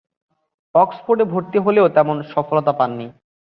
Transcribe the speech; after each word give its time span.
অক্সফোর্ডে 0.75 1.25
ভর্তি 1.25 1.57
হলেও 1.59 1.87
তেমন 1.89 2.17
সফলতা 2.33 2.73
পাননি। 2.79 3.07